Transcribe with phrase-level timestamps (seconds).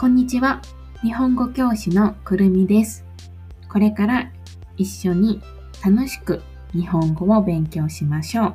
[0.00, 0.62] こんにちは。
[1.02, 3.04] 日本語教師のくるみです。
[3.70, 4.32] これから
[4.78, 5.42] 一緒に
[5.84, 6.40] 楽しく
[6.72, 8.54] 日本語を勉強しましょう。